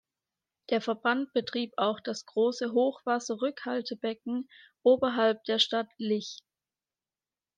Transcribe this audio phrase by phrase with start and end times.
[0.71, 4.49] Der Verband betreibt auch das große Hochwasserrückhaltebecken
[4.81, 6.39] oberhalb der Stadt Lich.